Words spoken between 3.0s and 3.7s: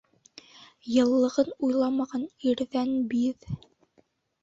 биҙ.